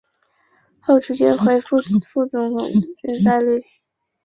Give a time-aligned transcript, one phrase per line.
[0.79, 1.77] 后逐渐恢复
[2.11, 3.63] 副总理级政治待遇。